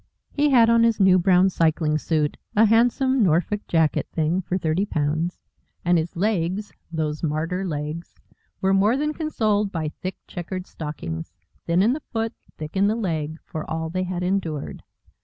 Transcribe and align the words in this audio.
He 0.31 0.49
had 0.49 0.67
on 0.67 0.81
his 0.81 0.99
new 0.99 1.19
brown 1.19 1.51
cycling 1.51 1.99
suit 1.99 2.35
a 2.55 2.65
handsome 2.65 3.21
Norfolk 3.21 3.61
jacket 3.67 4.07
thing 4.11 4.41
for 4.41 4.57
30/(sp.) 4.57 5.37
and 5.85 5.97
his 5.99 6.15
legs 6.15 6.73
those 6.91 7.21
martyr 7.21 7.63
legs 7.63 8.15
were 8.61 8.73
more 8.73 8.97
than 8.97 9.13
consoled 9.13 9.71
by 9.71 9.89
thick 9.89 10.17
chequered 10.25 10.65
stockings, 10.65 11.35
"thin 11.67 11.83
in 11.83 11.93
the 11.93 11.99
foot, 12.11 12.33
thick 12.57 12.75
in 12.75 12.87
the 12.87 12.95
leg," 12.95 13.37
for 13.45 13.63
all 13.69 13.91
they 13.91 14.01
had 14.01 14.23
endured. 14.23 14.81